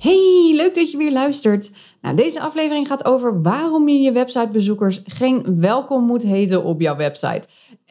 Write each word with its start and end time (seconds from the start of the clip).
Hey, 0.00 0.52
leuk 0.56 0.74
dat 0.74 0.90
je 0.90 0.96
weer 0.96 1.12
luistert. 1.12 1.70
Nou, 2.02 2.16
deze 2.16 2.40
aflevering 2.40 2.86
gaat 2.86 3.04
over 3.04 3.42
waarom 3.42 3.88
je 3.88 4.00
je 4.00 4.12
websitebezoekers 4.12 5.00
geen 5.04 5.60
welkom 5.60 6.04
moet 6.04 6.22
heten 6.22 6.64
op 6.64 6.80
jouw 6.80 6.96
website. 6.96 7.42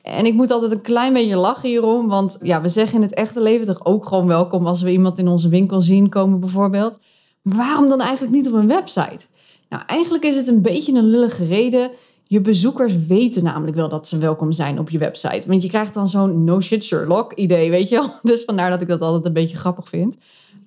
En 0.01 0.25
ik 0.25 0.33
moet 0.33 0.51
altijd 0.51 0.71
een 0.71 0.81
klein 0.81 1.13
beetje 1.13 1.35
lachen 1.35 1.69
hierom, 1.69 2.07
want 2.07 2.37
ja, 2.41 2.61
we 2.61 2.67
zeggen 2.67 2.95
in 2.95 3.01
het 3.01 3.13
echte 3.13 3.41
leven 3.41 3.65
toch 3.65 3.85
ook 3.85 4.05
gewoon 4.05 4.27
welkom 4.27 4.65
als 4.65 4.81
we 4.81 4.91
iemand 4.91 5.19
in 5.19 5.27
onze 5.27 5.49
winkel 5.49 5.81
zien 5.81 6.09
komen 6.09 6.39
bijvoorbeeld. 6.39 6.99
Maar 7.41 7.57
waarom 7.57 7.89
dan 7.89 8.01
eigenlijk 8.01 8.33
niet 8.33 8.47
op 8.47 8.53
een 8.53 8.67
website? 8.67 9.25
Nou, 9.69 9.83
eigenlijk 9.85 10.23
is 10.23 10.35
het 10.35 10.47
een 10.47 10.61
beetje 10.61 10.93
een 10.93 11.09
lullige 11.09 11.45
reden. 11.45 11.91
Je 12.23 12.41
bezoekers 12.41 13.05
weten 13.05 13.43
namelijk 13.43 13.77
wel 13.77 13.89
dat 13.89 14.07
ze 14.07 14.17
welkom 14.17 14.51
zijn 14.51 14.79
op 14.79 14.89
je 14.89 14.97
website. 14.97 15.47
Want 15.47 15.63
je 15.63 15.69
krijgt 15.69 15.93
dan 15.93 16.07
zo'n 16.07 16.43
no 16.43 16.61
shit 16.61 16.83
Sherlock 16.83 17.33
idee, 17.33 17.69
weet 17.69 17.89
je 17.89 17.95
wel. 17.95 18.11
Dus 18.31 18.43
vandaar 18.43 18.69
dat 18.69 18.81
ik 18.81 18.87
dat 18.87 19.01
altijd 19.01 19.25
een 19.25 19.33
beetje 19.33 19.57
grappig 19.57 19.89
vind. 19.89 20.17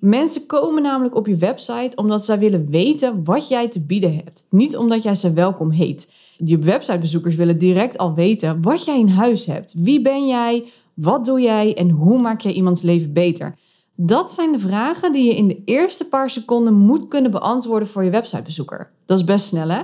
Mensen 0.03 0.45
komen 0.45 0.81
namelijk 0.81 1.15
op 1.15 1.27
je 1.27 1.35
website 1.35 1.95
omdat 1.95 2.25
zij 2.25 2.39
willen 2.39 2.69
weten 2.69 3.23
wat 3.23 3.47
jij 3.47 3.67
te 3.67 3.85
bieden 3.85 4.15
hebt. 4.15 4.45
Niet 4.49 4.77
omdat 4.77 5.03
jij 5.03 5.15
ze 5.15 5.33
welkom 5.33 5.71
heet. 5.71 6.13
Je 6.37 6.57
websitebezoekers 6.57 7.35
willen 7.35 7.57
direct 7.57 7.97
al 7.97 8.13
weten 8.13 8.61
wat 8.61 8.85
jij 8.85 8.99
in 8.99 9.07
huis 9.07 9.45
hebt. 9.45 9.73
Wie 9.73 10.01
ben 10.01 10.27
jij? 10.27 10.65
Wat 10.93 11.25
doe 11.25 11.41
jij? 11.41 11.75
En 11.77 11.89
hoe 11.89 12.21
maak 12.21 12.41
jij 12.41 12.51
iemands 12.51 12.81
leven 12.81 13.13
beter? 13.13 13.55
Dat 13.95 14.31
zijn 14.31 14.51
de 14.51 14.59
vragen 14.59 15.11
die 15.11 15.25
je 15.25 15.35
in 15.35 15.47
de 15.47 15.61
eerste 15.65 16.07
paar 16.07 16.29
seconden 16.29 16.73
moet 16.73 17.07
kunnen 17.07 17.31
beantwoorden 17.31 17.87
voor 17.87 18.03
je 18.03 18.09
websitebezoeker. 18.09 18.91
Dat 19.05 19.17
is 19.17 19.23
best 19.23 19.45
snel, 19.45 19.69
hè? 19.69 19.81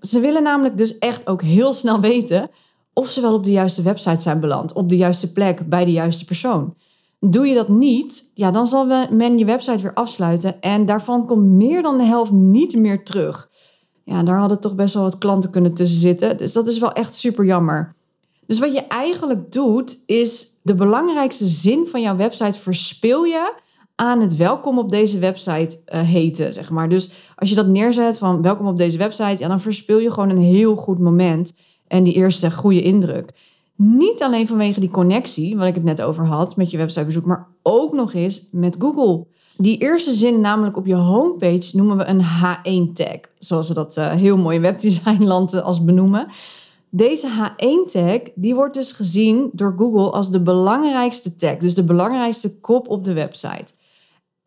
Ze 0.00 0.20
willen 0.20 0.42
namelijk 0.42 0.76
dus 0.76 0.98
echt 0.98 1.26
ook 1.26 1.42
heel 1.42 1.72
snel 1.72 2.00
weten 2.00 2.50
of 2.92 3.08
ze 3.08 3.20
wel 3.20 3.34
op 3.34 3.44
de 3.44 3.52
juiste 3.52 3.82
website 3.82 4.20
zijn 4.20 4.40
beland, 4.40 4.72
op 4.72 4.88
de 4.88 4.96
juiste 4.96 5.32
plek, 5.32 5.68
bij 5.68 5.84
de 5.84 5.92
juiste 5.92 6.24
persoon. 6.24 6.74
Doe 7.20 7.46
je 7.46 7.54
dat 7.54 7.68
niet, 7.68 8.30
ja, 8.34 8.50
dan 8.50 8.66
zal 8.66 8.86
men 9.10 9.38
je 9.38 9.44
website 9.44 9.82
weer 9.82 9.94
afsluiten 9.94 10.60
en 10.60 10.86
daarvan 10.86 11.26
komt 11.26 11.46
meer 11.46 11.82
dan 11.82 11.98
de 11.98 12.04
helft 12.04 12.32
niet 12.32 12.76
meer 12.76 13.04
terug. 13.04 13.48
Ja, 14.04 14.22
daar 14.22 14.38
hadden 14.38 14.60
toch 14.60 14.74
best 14.74 14.94
wel 14.94 15.02
wat 15.02 15.18
klanten 15.18 15.50
kunnen 15.50 15.74
tussen 15.74 16.00
zitten, 16.00 16.36
dus 16.36 16.52
dat 16.52 16.66
is 16.66 16.78
wel 16.78 16.92
echt 16.92 17.14
super 17.14 17.44
jammer. 17.44 17.96
Dus 18.46 18.58
wat 18.58 18.72
je 18.72 18.86
eigenlijk 18.86 19.52
doet, 19.52 20.02
is 20.06 20.58
de 20.62 20.74
belangrijkste 20.74 21.46
zin 21.46 21.86
van 21.86 22.00
jouw 22.00 22.16
website 22.16 22.58
verspil 22.58 23.24
je 23.24 23.52
aan 23.94 24.20
het 24.20 24.36
welkom 24.36 24.78
op 24.78 24.90
deze 24.90 25.18
website 25.18 25.78
uh, 25.86 26.00
heten, 26.00 26.52
zeg 26.52 26.70
maar. 26.70 26.88
Dus 26.88 27.10
als 27.36 27.48
je 27.48 27.54
dat 27.54 27.66
neerzet 27.66 28.18
van 28.18 28.42
welkom 28.42 28.66
op 28.66 28.76
deze 28.76 28.98
website, 28.98 29.36
ja, 29.38 29.48
dan 29.48 29.60
verspil 29.60 29.98
je 29.98 30.10
gewoon 30.10 30.30
een 30.30 30.36
heel 30.38 30.76
goed 30.76 30.98
moment 30.98 31.52
en 31.86 32.04
die 32.04 32.14
eerste 32.14 32.50
goede 32.50 32.82
indruk. 32.82 33.30
Niet 33.80 34.22
alleen 34.22 34.46
vanwege 34.46 34.80
die 34.80 34.90
connectie, 34.90 35.56
wat 35.56 35.66
ik 35.66 35.74
het 35.74 35.84
net 35.84 36.02
over 36.02 36.26
had 36.26 36.56
met 36.56 36.70
je 36.70 36.76
websitebezoek, 36.76 37.24
maar 37.24 37.46
ook 37.62 37.92
nog 37.92 38.14
eens 38.14 38.48
met 38.52 38.76
Google. 38.78 39.26
Die 39.56 39.78
eerste 39.78 40.12
zin, 40.12 40.40
namelijk 40.40 40.76
op 40.76 40.86
je 40.86 40.94
homepage, 40.94 41.76
noemen 41.76 41.96
we 41.96 42.06
een 42.06 42.22
H1-tag. 42.22 43.20
Zoals 43.38 43.68
we 43.68 43.74
dat 43.74 43.96
uh, 43.96 44.10
heel 44.10 44.36
mooi 44.36 44.60
webdesignland 44.60 45.62
als 45.62 45.84
benoemen. 45.84 46.26
Deze 46.90 47.28
H1-tag 47.28 48.20
die 48.34 48.54
wordt 48.54 48.74
dus 48.74 48.92
gezien 48.92 49.50
door 49.52 49.74
Google 49.76 50.10
als 50.10 50.30
de 50.30 50.40
belangrijkste 50.40 51.34
tag. 51.34 51.56
Dus 51.56 51.74
de 51.74 51.84
belangrijkste 51.84 52.58
kop 52.60 52.88
op 52.88 53.04
de 53.04 53.12
website. 53.12 53.72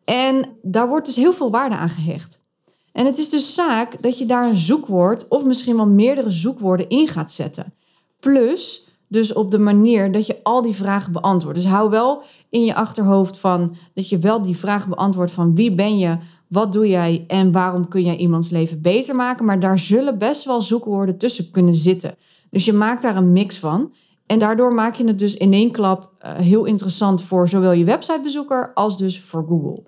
En 0.04 0.44
daar 0.62 0.88
wordt 0.88 1.06
dus 1.06 1.16
heel 1.16 1.32
veel 1.32 1.50
waarde 1.50 1.76
aan 1.76 1.88
gehecht. 1.88 2.44
En 2.92 3.06
het 3.06 3.18
is 3.18 3.28
dus 3.28 3.54
zaak 3.54 4.02
dat 4.02 4.18
je 4.18 4.26
daar 4.26 4.44
een 4.44 4.56
zoekwoord 4.56 5.28
of 5.28 5.44
misschien 5.44 5.76
wel 5.76 5.86
meerdere 5.86 6.30
zoekwoorden 6.30 6.88
in 6.88 7.08
gaat 7.08 7.32
zetten. 7.32 7.74
Plus 8.20 8.91
dus 9.12 9.32
op 9.32 9.50
de 9.50 9.58
manier 9.58 10.12
dat 10.12 10.26
je 10.26 10.36
al 10.42 10.62
die 10.62 10.74
vragen 10.74 11.12
beantwoordt. 11.12 11.58
Dus 11.58 11.70
hou 11.70 11.90
wel 11.90 12.22
in 12.50 12.64
je 12.64 12.74
achterhoofd 12.74 13.38
van 13.38 13.74
dat 13.94 14.08
je 14.08 14.18
wel 14.18 14.42
die 14.42 14.56
vragen 14.56 14.88
beantwoordt 14.88 15.32
van 15.32 15.54
wie 15.54 15.74
ben 15.74 15.98
je, 15.98 16.16
wat 16.48 16.72
doe 16.72 16.88
jij 16.88 17.24
en 17.26 17.52
waarom 17.52 17.88
kun 17.88 18.02
jij 18.02 18.16
iemands 18.16 18.50
leven 18.50 18.80
beter 18.80 19.16
maken. 19.16 19.44
Maar 19.44 19.60
daar 19.60 19.78
zullen 19.78 20.18
best 20.18 20.44
wel 20.44 20.62
zoekwoorden 20.62 21.18
tussen 21.18 21.50
kunnen 21.50 21.74
zitten. 21.74 22.14
Dus 22.50 22.64
je 22.64 22.72
maakt 22.72 23.02
daar 23.02 23.16
een 23.16 23.32
mix 23.32 23.58
van. 23.58 23.92
En 24.26 24.38
daardoor 24.38 24.74
maak 24.74 24.94
je 24.94 25.06
het 25.06 25.18
dus 25.18 25.36
in 25.36 25.52
één 25.52 25.70
klap 25.70 26.10
eh, 26.18 26.32
heel 26.34 26.64
interessant 26.64 27.22
voor 27.22 27.48
zowel 27.48 27.72
je 27.72 27.84
websitebezoeker 27.84 28.74
als 28.74 28.98
dus 28.98 29.20
voor 29.20 29.44
Google. 29.48 29.82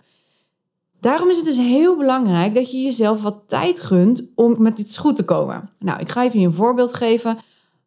Daarom 1.00 1.28
is 1.28 1.36
het 1.36 1.46
dus 1.46 1.56
heel 1.56 1.96
belangrijk 1.96 2.54
dat 2.54 2.70
je 2.70 2.82
jezelf 2.82 3.22
wat 3.22 3.42
tijd 3.46 3.80
gunt 3.80 4.32
om 4.34 4.62
met 4.62 4.78
iets 4.78 4.98
goed 4.98 5.16
te 5.16 5.24
komen. 5.24 5.70
Nou, 5.78 6.00
ik 6.00 6.08
ga 6.08 6.24
even 6.24 6.40
je 6.40 6.46
een 6.46 6.52
voorbeeld 6.52 6.94
geven. 6.94 7.38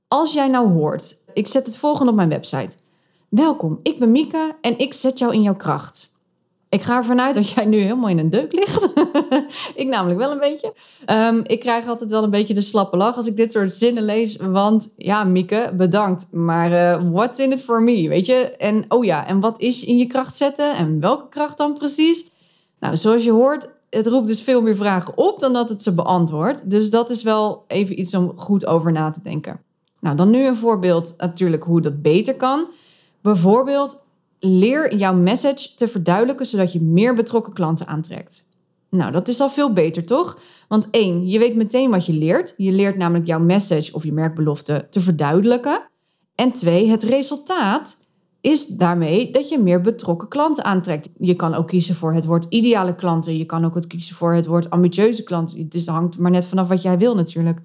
Als 0.09 0.33
jij 0.33 0.47
nou 0.47 0.69
hoort, 0.69 1.15
ik 1.33 1.47
zet 1.47 1.65
het 1.65 1.77
volgende 1.77 2.11
op 2.11 2.17
mijn 2.17 2.29
website. 2.29 2.75
Welkom, 3.29 3.79
ik 3.83 3.99
ben 3.99 4.11
Mieke 4.11 4.55
en 4.61 4.77
ik 4.79 4.93
zet 4.93 5.19
jou 5.19 5.33
in 5.33 5.41
jouw 5.41 5.55
kracht. 5.55 6.15
Ik 6.69 6.81
ga 6.81 6.95
ervan 6.95 7.21
uit 7.21 7.35
dat 7.35 7.49
jij 7.49 7.65
nu 7.65 7.77
helemaal 7.77 8.09
in 8.09 8.17
een 8.17 8.29
deuk 8.29 8.51
ligt. 8.51 8.93
ik 9.81 9.87
namelijk 9.87 10.19
wel 10.19 10.31
een 10.31 10.39
beetje. 10.39 10.73
Um, 11.09 11.41
ik 11.43 11.59
krijg 11.59 11.87
altijd 11.87 12.09
wel 12.09 12.23
een 12.23 12.29
beetje 12.29 12.53
de 12.53 12.61
slappe 12.61 12.97
lach 12.97 13.15
als 13.15 13.27
ik 13.27 13.37
dit 13.37 13.51
soort 13.51 13.73
zinnen 13.73 14.03
lees. 14.03 14.35
Want 14.35 14.93
ja, 14.97 15.23
Mieke, 15.23 15.71
bedankt. 15.73 16.27
Maar 16.31 16.71
uh, 16.71 17.09
what's 17.11 17.39
in 17.39 17.51
it 17.51 17.61
for 17.61 17.81
me? 17.81 18.07
Weet 18.09 18.25
je? 18.25 18.55
En 18.57 18.85
oh 18.87 19.05
ja, 19.05 19.27
en 19.27 19.39
wat 19.39 19.59
is 19.59 19.83
in 19.83 19.97
je 19.97 20.07
kracht 20.07 20.35
zetten? 20.35 20.75
En 20.75 20.99
welke 20.99 21.29
kracht 21.29 21.57
dan 21.57 21.73
precies? 21.73 22.29
Nou, 22.79 22.95
zoals 22.95 23.23
je 23.23 23.31
hoort, 23.31 23.69
het 23.89 24.07
roept 24.07 24.27
dus 24.27 24.41
veel 24.41 24.61
meer 24.61 24.75
vragen 24.75 25.17
op 25.17 25.39
dan 25.39 25.53
dat 25.53 25.69
het 25.69 25.83
ze 25.83 25.93
beantwoordt. 25.93 26.69
Dus 26.69 26.89
dat 26.89 27.09
is 27.09 27.23
wel 27.23 27.63
even 27.67 27.99
iets 27.99 28.13
om 28.13 28.31
goed 28.35 28.65
over 28.65 28.91
na 28.91 29.09
te 29.09 29.21
denken. 29.21 29.65
Nou, 29.99 30.15
dan 30.15 30.29
nu 30.29 30.47
een 30.47 30.55
voorbeeld 30.55 31.13
natuurlijk 31.17 31.63
hoe 31.63 31.81
dat 31.81 32.01
beter 32.01 32.35
kan. 32.35 32.69
Bijvoorbeeld, 33.21 34.05
leer 34.39 34.95
jouw 34.95 35.13
message 35.13 35.73
te 35.75 35.87
verduidelijken 35.87 36.45
zodat 36.45 36.73
je 36.73 36.81
meer 36.81 37.15
betrokken 37.15 37.53
klanten 37.53 37.87
aantrekt. 37.87 38.47
Nou, 38.89 39.11
dat 39.11 39.27
is 39.27 39.41
al 39.41 39.49
veel 39.49 39.73
beter, 39.73 40.05
toch? 40.05 40.39
Want 40.67 40.89
één, 40.89 41.27
je 41.27 41.39
weet 41.39 41.55
meteen 41.55 41.89
wat 41.89 42.05
je 42.05 42.13
leert. 42.13 42.53
Je 42.57 42.71
leert 42.71 42.97
namelijk 42.97 43.27
jouw 43.27 43.39
message 43.39 43.93
of 43.93 44.03
je 44.03 44.13
merkbelofte 44.13 44.87
te 44.89 44.99
verduidelijken. 44.99 45.89
En 46.35 46.51
twee, 46.51 46.89
het 46.89 47.03
resultaat 47.03 47.97
is 48.41 48.65
daarmee 48.65 49.31
dat 49.31 49.49
je 49.49 49.59
meer 49.59 49.81
betrokken 49.81 50.27
klanten 50.27 50.63
aantrekt. 50.63 51.09
Je 51.19 51.33
kan 51.33 51.53
ook 51.53 51.67
kiezen 51.67 51.95
voor 51.95 52.13
het 52.13 52.25
woord 52.25 52.45
ideale 52.49 52.95
klanten. 52.95 53.37
Je 53.37 53.45
kan 53.45 53.65
ook 53.65 53.75
het 53.75 53.87
kiezen 53.87 54.15
voor 54.15 54.33
het 54.33 54.45
woord 54.45 54.69
ambitieuze 54.69 55.23
klanten. 55.23 55.67
Het 55.69 55.85
hangt 55.85 56.17
maar 56.17 56.31
net 56.31 56.47
vanaf 56.47 56.67
wat 56.67 56.81
jij 56.81 56.97
wil 56.97 57.15
natuurlijk. 57.15 57.59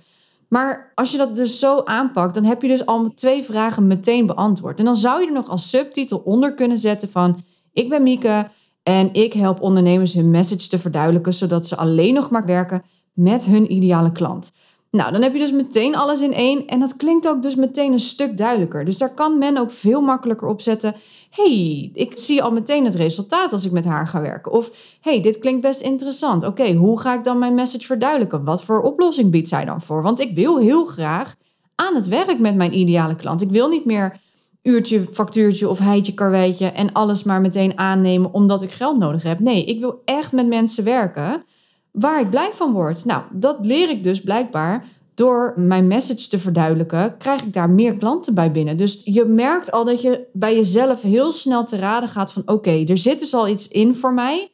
Maar 0.52 0.92
als 0.94 1.10
je 1.10 1.18
dat 1.18 1.36
dus 1.36 1.58
zo 1.58 1.80
aanpakt, 1.84 2.34
dan 2.34 2.44
heb 2.44 2.62
je 2.62 2.68
dus 2.68 2.86
al 2.86 3.14
twee 3.14 3.42
vragen 3.42 3.86
meteen 3.86 4.26
beantwoord. 4.26 4.78
En 4.78 4.84
dan 4.84 4.94
zou 4.94 5.20
je 5.20 5.26
er 5.26 5.32
nog 5.32 5.48
als 5.48 5.68
subtitel 5.68 6.18
onder 6.18 6.54
kunnen 6.54 6.78
zetten 6.78 7.08
van... 7.08 7.40
Ik 7.72 7.88
ben 7.88 8.02
Mieke 8.02 8.48
en 8.82 9.14
ik 9.14 9.32
help 9.32 9.60
ondernemers 9.60 10.14
hun 10.14 10.30
message 10.30 10.68
te 10.68 10.78
verduidelijken... 10.78 11.32
zodat 11.32 11.66
ze 11.66 11.76
alleen 11.76 12.14
nog 12.14 12.30
maar 12.30 12.44
werken 12.44 12.82
met 13.12 13.44
hun 13.44 13.72
ideale 13.72 14.12
klant. 14.12 14.52
Nou, 14.97 15.12
dan 15.12 15.22
heb 15.22 15.32
je 15.32 15.38
dus 15.38 15.53
meteen 15.53 15.97
alles 15.97 16.20
in 16.20 16.34
één 16.34 16.66
en 16.66 16.80
dat 16.80 16.97
klinkt 16.97 17.28
ook 17.28 17.42
dus 17.42 17.54
meteen 17.54 17.92
een 17.92 17.98
stuk 17.98 18.36
duidelijker. 18.36 18.84
Dus 18.84 18.98
daar 18.98 19.14
kan 19.14 19.38
men 19.38 19.56
ook 19.56 19.70
veel 19.70 20.00
makkelijker 20.00 20.48
op 20.48 20.60
zetten. 20.60 20.94
hey, 21.30 21.90
ik 21.94 22.19
zie 22.19 22.43
al 22.43 22.52
meteen 22.52 22.84
het 22.84 22.94
resultaat 22.94 23.52
als 23.52 23.64
ik 23.64 23.72
met 23.72 23.84
haar 23.84 24.08
ga 24.08 24.20
werken. 24.20 24.52
Of 24.52 24.70
hey, 25.00 25.20
dit 25.20 25.38
klinkt 25.38 25.61
best 25.61 25.81
interessant. 25.81 26.44
Oké, 26.44 26.72
hoe 26.72 27.00
ga 27.00 27.14
ik 27.14 27.25
dan 27.25 27.38
mijn 27.38 27.55
message 27.55 27.87
verduidelijken? 27.87 28.44
Wat 28.44 28.64
voor 28.64 28.82
oplossing 28.82 29.31
biedt 29.31 29.49
zij 29.49 29.64
dan 29.64 29.81
voor? 29.81 30.02
Want 30.02 30.20
ik 30.20 30.34
wil 30.34 30.58
heel 30.58 30.84
graag 30.84 31.34
aan 31.75 31.94
het 31.94 32.08
werk 32.08 32.38
met 32.38 32.55
mijn 32.55 32.78
ideale 32.78 33.16
klant. 33.16 33.43
Ik 33.43 33.50
wil 33.50 33.69
niet 33.69 33.84
meer 33.84 34.20
uurtje, 34.62 35.06
factuurtje 35.12 35.69
of 35.69 35.78
heitje, 35.78 36.14
karweitje 36.14 36.66
en 36.66 36.93
alles 36.93 37.22
maar 37.22 37.40
meteen 37.40 37.78
aannemen 37.78 38.34
omdat 38.34 38.62
ik 38.62 38.70
geld 38.70 38.99
nodig 38.99 39.22
heb. 39.22 39.40
Nee, 39.40 39.64
ik 39.64 39.81
wil 39.81 40.02
echt 40.05 40.32
met 40.32 40.46
mensen 40.46 40.84
werken 40.84 41.44
waar 41.92 42.20
ik 42.20 42.30
blij 42.30 42.50
van 42.52 42.72
word. 42.72 43.04
Nou, 43.04 43.22
dat 43.32 43.66
leer 43.66 43.90
ik 43.90 44.02
dus 44.02 44.20
blijkbaar 44.20 44.84
door 45.14 45.52
mijn 45.56 45.86
message 45.86 46.28
te 46.28 46.38
verduidelijken, 46.38 47.16
krijg 47.16 47.42
ik 47.42 47.52
daar 47.52 47.70
meer 47.70 47.96
klanten 47.96 48.34
bij 48.34 48.52
binnen. 48.52 48.76
Dus 48.76 49.00
je 49.04 49.24
merkt 49.24 49.72
al 49.72 49.84
dat 49.84 50.02
je 50.02 50.26
bij 50.32 50.54
jezelf 50.54 51.02
heel 51.02 51.32
snel 51.32 51.64
te 51.64 51.76
raden 51.76 52.08
gaat 52.08 52.32
van 52.32 52.42
oké, 52.46 52.84
er 52.84 52.96
zit 52.96 53.18
dus 53.18 53.34
al 53.34 53.48
iets 53.48 53.68
in 53.68 53.94
voor 53.94 54.14
mij. 54.14 54.50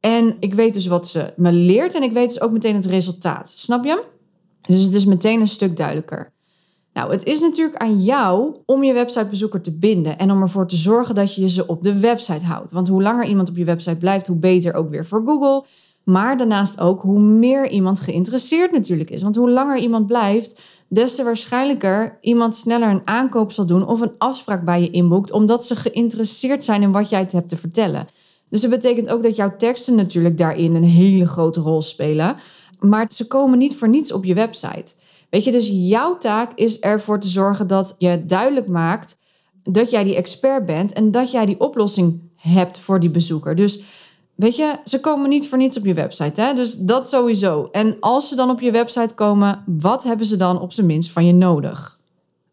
En 0.00 0.36
ik 0.40 0.54
weet 0.54 0.74
dus 0.74 0.86
wat 0.86 1.08
ze 1.08 1.32
me 1.36 1.52
leert 1.52 1.94
en 1.94 2.02
ik 2.02 2.12
weet 2.12 2.28
dus 2.28 2.40
ook 2.40 2.50
meteen 2.50 2.74
het 2.74 2.86
resultaat. 2.86 3.52
Snap 3.56 3.84
je? 3.84 4.02
Dus 4.60 4.82
het 4.82 4.94
is 4.94 5.04
meteen 5.04 5.40
een 5.40 5.48
stuk 5.48 5.76
duidelijker. 5.76 6.32
Nou, 6.92 7.12
het 7.12 7.24
is 7.24 7.40
natuurlijk 7.40 7.76
aan 7.76 8.02
jou 8.02 8.56
om 8.66 8.84
je 8.84 8.92
websitebezoeker 8.92 9.60
te 9.60 9.78
binden 9.78 10.18
en 10.18 10.30
om 10.30 10.40
ervoor 10.42 10.68
te 10.68 10.76
zorgen 10.76 11.14
dat 11.14 11.34
je 11.34 11.48
ze 11.48 11.66
op 11.66 11.82
de 11.82 12.00
website 12.00 12.44
houdt. 12.44 12.70
Want 12.70 12.88
hoe 12.88 13.02
langer 13.02 13.26
iemand 13.26 13.48
op 13.48 13.56
je 13.56 13.64
website 13.64 13.96
blijft, 13.96 14.26
hoe 14.26 14.36
beter 14.36 14.74
ook 14.74 14.90
weer 14.90 15.06
voor 15.06 15.22
Google. 15.24 15.64
Maar 16.04 16.36
daarnaast 16.36 16.80
ook 16.80 17.02
hoe 17.02 17.20
meer 17.20 17.68
iemand 17.68 18.00
geïnteresseerd 18.00 18.72
natuurlijk 18.72 19.10
is. 19.10 19.22
Want 19.22 19.36
hoe 19.36 19.50
langer 19.50 19.78
iemand 19.78 20.06
blijft, 20.06 20.60
des 20.88 21.14
te 21.14 21.24
waarschijnlijker 21.24 22.18
iemand 22.20 22.54
sneller 22.54 22.88
een 22.88 23.02
aankoop 23.04 23.52
zal 23.52 23.66
doen 23.66 23.86
of 23.86 24.00
een 24.00 24.12
afspraak 24.18 24.64
bij 24.64 24.80
je 24.80 24.90
inboekt, 24.90 25.32
omdat 25.32 25.64
ze 25.64 25.76
geïnteresseerd 25.76 26.64
zijn 26.64 26.82
in 26.82 26.92
wat 26.92 27.08
jij 27.08 27.26
hebt 27.30 27.48
te 27.48 27.56
vertellen. 27.56 28.08
Dus 28.48 28.60
dat 28.60 28.70
betekent 28.70 29.08
ook 29.08 29.22
dat 29.22 29.36
jouw 29.36 29.56
teksten 29.56 29.94
natuurlijk 29.94 30.38
daarin 30.38 30.74
een 30.74 30.84
hele 30.84 31.26
grote 31.26 31.60
rol 31.60 31.82
spelen. 31.82 32.36
Maar 32.78 33.06
ze 33.08 33.26
komen 33.26 33.58
niet 33.58 33.76
voor 33.76 33.88
niets 33.88 34.12
op 34.12 34.24
je 34.24 34.34
website. 34.34 34.94
Weet 35.30 35.44
je, 35.44 35.50
dus 35.50 35.70
jouw 35.72 36.18
taak 36.18 36.52
is 36.54 36.80
ervoor 36.80 37.20
te 37.20 37.28
zorgen 37.28 37.66
dat 37.66 37.94
je 37.98 38.26
duidelijk 38.26 38.66
maakt 38.66 39.18
dat 39.62 39.90
jij 39.90 40.04
die 40.04 40.16
expert 40.16 40.66
bent 40.66 40.92
en 40.92 41.10
dat 41.10 41.30
jij 41.30 41.46
die 41.46 41.60
oplossing 41.60 42.20
hebt 42.36 42.78
voor 42.78 43.00
die 43.00 43.10
bezoeker. 43.10 43.54
Dus 43.54 43.82
weet 44.42 44.56
je, 44.56 44.74
ze 44.84 45.00
komen 45.00 45.28
niet 45.28 45.48
voor 45.48 45.58
niets 45.58 45.78
op 45.78 45.84
je 45.84 45.94
website. 45.94 46.40
Hè? 46.40 46.54
Dus 46.54 46.76
dat 46.76 47.08
sowieso. 47.08 47.68
En 47.72 47.96
als 48.00 48.28
ze 48.28 48.36
dan 48.36 48.50
op 48.50 48.60
je 48.60 48.70
website 48.70 49.14
komen, 49.14 49.64
wat 49.66 50.02
hebben 50.02 50.26
ze 50.26 50.36
dan 50.36 50.60
op 50.60 50.72
zijn 50.72 50.86
minst 50.86 51.10
van 51.10 51.26
je 51.26 51.32
nodig? 51.32 52.00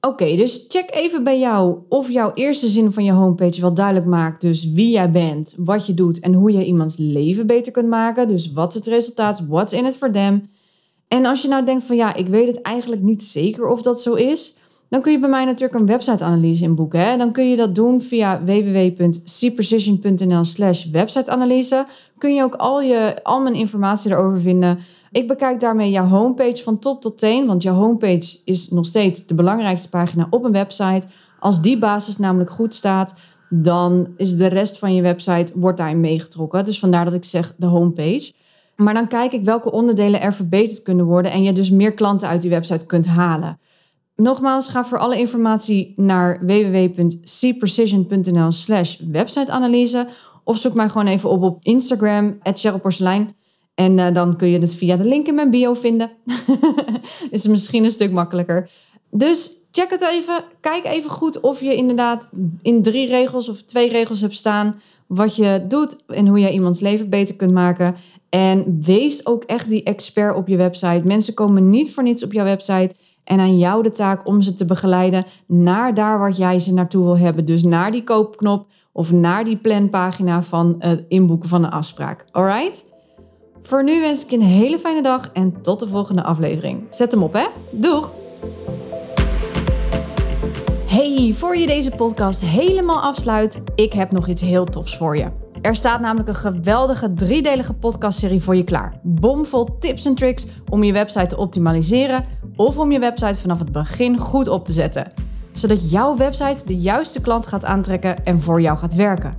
Oké, 0.02 0.36
dus 0.36 0.66
check 0.68 0.90
even 0.92 1.24
bij 1.24 1.40
jou 1.40 1.78
of 1.90 2.12
jouw 2.12 2.32
eerste 2.34 2.68
zin 2.68 2.92
van 2.92 3.04
je 3.04 3.12
homepage 3.12 3.62
wel 3.62 3.74
duidelijk 3.74 4.06
maakt. 4.06 4.42
Dus 4.42 4.72
wie 4.72 4.90
jij 4.90 5.12
bent, 5.12 5.54
wat 5.58 5.86
je 5.86 5.94
doet 5.94 6.20
en 6.20 6.34
hoe 6.34 6.52
je 6.52 6.66
iemands 6.66 6.98
leven 6.98 7.48
beter 7.48 7.72
kunt 7.72 7.90
maken. 7.90 8.28
Dus 8.28 8.52
wat 8.52 8.70
is 8.70 8.74
het 8.74 8.88
resultaat, 8.88 9.46
what's 9.48 9.74
in 9.74 9.86
it 9.86 9.96
for 9.96 10.12
them. 10.12 10.50
En 11.08 11.26
als 11.26 11.42
je 11.42 11.48
nou 11.48 11.66
denkt 11.66 11.84
van 11.84 11.96
ja, 11.96 12.16
ik 12.16 12.28
weet 12.28 12.48
het 12.48 12.62
eigenlijk 12.62 13.02
niet 13.02 13.24
zeker 13.24 13.68
of 13.68 13.82
dat 13.82 14.02
zo 14.02 14.14
is, 14.14 14.56
dan 14.90 15.02
kun 15.02 15.12
je 15.12 15.20
bij 15.20 15.30
mij 15.30 15.46
natuurlijk 15.46 15.80
een 15.80 15.86
websiteanalyse 15.86 16.64
inboeken. 16.64 17.00
Hè? 17.00 17.18
Dan 17.18 17.32
kun 17.32 17.50
je 17.50 17.56
dat 17.56 17.76
doen 17.76 18.02
via 18.02 18.44
www.cprecision.nl 18.44 20.44
slash 20.44 20.86
websiteanalyse. 20.86 21.86
Kun 22.18 22.34
je 22.34 22.44
ook 22.44 22.56
al, 22.56 22.82
je, 22.82 23.16
al 23.24 23.42
mijn 23.42 23.56
informatie 23.56 24.12
erover 24.12 24.42
vinden. 24.42 24.80
Ik 25.12 25.28
bekijk 25.28 25.60
daarmee 25.60 25.92
jouw 25.92 26.08
homepage 26.08 26.64
van 26.64 26.80
top 26.80 27.02
tot 27.02 27.18
teen, 27.18 27.48
want 27.48 27.64
jouw 27.64 27.76
homepage 27.76 28.38
is 28.46 28.70
nog 28.70 28.86
steeds 28.86 29.26
de 29.26 29.34
belangrijkste 29.34 29.90
pagina 29.90 30.28
op 30.30 30.44
een 30.44 30.52
website. 30.52 31.08
Als 31.40 31.62
die 31.62 31.78
basis 31.78 32.18
namelijk 32.18 32.52
goed 32.52 32.74
staat, 32.74 33.16
dan 33.50 34.08
is 34.18 34.36
de 34.36 34.48
rest 34.48 34.78
van 34.78 34.96
je 34.96 35.02
website 35.02 35.54
wordt 35.56 35.78
daarin 35.78 36.00
meegetrokken. 36.00 36.66
Dus 36.66 36.80
vandaar 36.80 37.06
dat 37.06 37.14
ik 37.14 37.24
zeg 37.24 37.54
de 37.58 37.66
homepage. 37.66 38.32
Maar 38.76 38.94
dan 38.94 39.08
kijk 39.08 39.34
ik 39.34 39.44
welke 39.44 39.72
onderdelen 39.72 40.22
er 40.22 40.34
verbeterd 40.34 40.82
kunnen 40.82 41.06
worden 41.06 41.32
en 41.32 41.44
je 41.44 41.54
dus 41.54 41.70
meer 41.70 41.94
klanten 41.94 42.28
uit 42.28 42.42
die 42.42 42.50
website 42.50 42.86
kunt 42.86 43.08
halen. 43.08 43.60
Nogmaals, 44.20 44.68
ga 44.68 44.86
voor 44.86 44.98
alle 44.98 45.18
informatie 45.18 45.94
naar 45.96 46.46
www.cprecision.nl 46.46 48.52
slash 48.52 48.98
websiteanalyse 49.12 50.08
of 50.44 50.58
zoek 50.58 50.74
mij 50.74 50.90
gewoon 50.90 51.08
even 51.08 51.30
op 51.30 51.44
op 51.44 51.58
Instagram, 51.62 52.38
Porcelein. 52.82 53.36
En 53.76 53.98
uh, 53.98 54.14
dan 54.14 54.38
kun 54.38 54.48
je 54.48 54.60
het 54.60 54.74
via 54.74 54.96
de 54.96 55.04
link 55.04 55.28
in 55.28 55.36
mijn 55.36 55.50
bio 55.50 55.74
vinden. 55.74 56.12
is 57.32 57.48
misschien 57.48 57.84
een 57.84 57.92
stuk 57.92 58.12
makkelijker. 58.12 58.70
Dus 59.12 59.52
check 59.72 59.90
het 59.90 60.02
even. 60.02 60.44
Kijk 60.60 60.86
even 60.86 61.10
goed 61.10 61.40
of 61.40 61.62
je 61.62 61.76
inderdaad 61.76 62.30
in 62.62 62.82
drie 62.82 63.08
regels 63.08 63.50
of 63.50 63.62
twee 63.62 63.90
regels 63.90 64.22
hebt 64.22 64.36
staan 64.36 64.82
wat 65.08 65.36
je 65.36 65.66
doet 65.68 66.04
en 66.08 66.28
hoe 66.28 66.40
je 66.40 66.52
iemands 66.52 66.80
leven 66.80 67.10
beter 67.10 67.36
kunt 67.36 67.52
maken. 67.52 67.96
En 68.30 68.80
wees 68.82 69.26
ook 69.26 69.44
echt 69.44 69.70
die 69.70 69.84
expert 69.84 70.36
op 70.36 70.48
je 70.48 70.58
website. 70.58 71.02
Mensen 71.06 71.34
komen 71.34 71.70
niet 71.70 71.94
voor 71.94 72.04
niets 72.04 72.24
op 72.24 72.34
jouw 72.34 72.46
website. 72.46 72.96
En 73.30 73.40
aan 73.40 73.58
jou 73.58 73.84
de 73.84 73.92
taak 73.92 74.28
om 74.28 74.42
ze 74.42 74.54
te 74.54 74.66
begeleiden 74.66 75.26
naar 75.48 75.94
daar 75.94 76.20
waar 76.20 76.32
jij 76.32 76.60
ze 76.60 76.74
naartoe 76.74 77.04
wil 77.04 77.18
hebben. 77.18 77.46
Dus 77.46 77.64
naar 77.64 77.92
die 77.92 78.04
koopknop 78.04 78.68
of 78.92 79.12
naar 79.12 79.44
die 79.44 79.58
planpagina 79.58 80.42
van 80.42 80.76
het 80.80 81.06
inboeken 81.08 81.50
van 81.50 81.64
een 81.64 81.70
afspraak. 81.70 82.26
Alright? 82.32 82.86
Voor 83.62 83.84
nu 83.84 84.00
wens 84.00 84.24
ik 84.24 84.30
je 84.30 84.36
een 84.36 84.44
hele 84.44 84.80
fijne 84.80 85.02
dag 85.02 85.30
en 85.34 85.62
tot 85.62 85.80
de 85.80 85.88
volgende 85.88 86.24
aflevering. 86.24 86.86
Zet 86.90 87.12
hem 87.12 87.24
op, 87.24 87.34
hè? 87.34 87.46
Doeg! 87.72 88.12
Hey, 90.86 91.34
voor 91.34 91.58
je 91.58 91.68
deze 91.68 91.92
podcast 91.92 92.42
helemaal 92.42 93.02
afsluit, 93.02 93.64
ik 93.76 93.94
heb 93.94 94.12
nog 94.12 94.28
iets 94.28 94.42
heel 94.42 94.66
tofs 94.66 94.98
voor 94.98 95.18
je. 95.18 95.49
Er 95.62 95.76
staat 95.76 96.00
namelijk 96.00 96.30
een 96.30 96.36
geweldige 96.36 97.14
driedelige 97.14 97.74
podcastserie 97.74 98.42
voor 98.42 98.56
je 98.56 98.64
klaar. 98.64 99.00
Bomvol 99.04 99.78
tips 99.80 100.06
en 100.06 100.16
tricks 100.16 100.46
om 100.70 100.84
je 100.84 100.94
website 100.94 101.28
te 101.28 101.38
optimaliseren 101.38 102.26
of 102.56 102.78
om 102.78 102.92
je 102.92 103.00
website 103.00 103.40
vanaf 103.40 103.60
het 103.60 103.72
begin 103.72 104.18
goed 104.18 104.48
op 104.48 104.66
te 104.66 104.72
zetten. 104.72 105.12
Zodat 105.52 105.92
jouw 105.92 106.18
website 106.18 106.66
de 106.66 106.78
juiste 106.78 107.22
klant 107.22 107.48
gaat 107.48 107.66
aantrekken 107.66 108.26
en 108.26 108.40
voor 108.40 108.62
jou 108.62 108.78
gaat 108.78 108.96
werken. 108.96 109.34